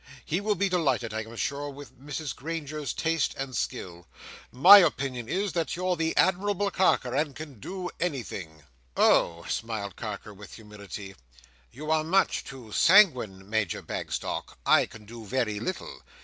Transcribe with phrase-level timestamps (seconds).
[0.25, 4.09] He will be delighted, I am sure, with Mrs Granger's taste and skill." "Damme, Sir!"
[4.09, 8.63] cried Major Bagstock, "my opinion is, that you're the admirable Carker, and can do anything."
[8.97, 11.13] "Oh!" smiled Carker, with humility,
[11.71, 14.57] "you are much too sanguine, Major Bagstock.
[14.65, 16.01] I can do very little.